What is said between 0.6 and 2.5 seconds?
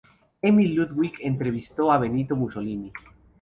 Ludwig entrevistó a Benito